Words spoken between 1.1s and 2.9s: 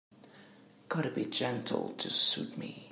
be gentle to suit me.